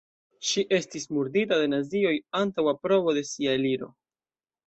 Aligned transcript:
Ŝi 0.51 0.61
estis 0.77 1.03
murdita 1.17 1.59
de 1.63 1.67
nazioj 1.73 2.15
antaŭ 2.41 2.65
aprobo 2.73 3.15
de 3.19 3.23
sia 3.35 3.55
eliro. 3.61 3.93